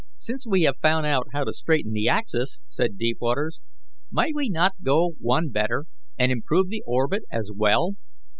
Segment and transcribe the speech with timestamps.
[0.17, 3.61] "Since we have found out how to straighten the axis," said Deepwaters,
[4.09, 5.85] "might we not go one better,
[6.17, 7.97] and improve the orbit as well?